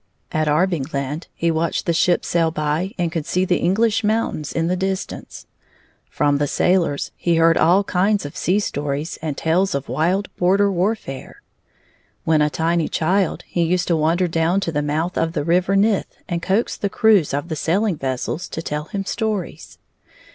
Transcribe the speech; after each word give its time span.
At 0.31 0.47
Arbigland 0.47 1.27
he 1.35 1.51
watched 1.51 1.85
the 1.85 1.93
ships 1.93 2.27
sail 2.29 2.49
by 2.49 2.91
and 2.97 3.11
could 3.11 3.27
see 3.27 3.45
the 3.45 3.59
English 3.59 4.03
mountains 4.03 4.51
in 4.51 4.65
the 4.65 4.75
distance. 4.75 5.45
From 6.09 6.39
the 6.39 6.47
sailors 6.47 7.11
he 7.15 7.35
heard 7.35 7.55
all 7.55 7.83
kinds 7.83 8.25
of 8.25 8.35
sea 8.35 8.59
stories 8.59 9.19
and 9.21 9.37
tales 9.37 9.75
of 9.75 9.89
wild 9.89 10.35
border 10.37 10.71
warfare. 10.71 11.43
When 12.23 12.41
a 12.41 12.49
tiny 12.49 12.89
child, 12.89 13.43
he 13.45 13.61
used 13.61 13.87
to 13.89 13.95
wander 13.95 14.27
down 14.27 14.59
to 14.61 14.71
the 14.71 14.81
mouth 14.81 15.19
of 15.19 15.33
the 15.33 15.43
river 15.43 15.75
Nith 15.75 16.17
and 16.27 16.41
coax 16.41 16.75
the 16.77 16.89
crews 16.89 17.31
of 17.31 17.47
the 17.47 17.55
sailing 17.55 17.97
vessels 17.97 18.49
to 18.49 18.63
tell 18.63 18.85
him 18.85 19.05
stories. 19.05 19.77